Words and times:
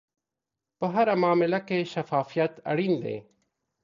په 0.77 0.85
هره 0.93 1.15
معامله 1.21 1.59
کې 1.67 1.89
شفافیت 1.93 2.53
اړین 2.71 2.93
دی. 3.03 3.17